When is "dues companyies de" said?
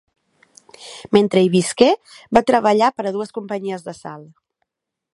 3.19-3.97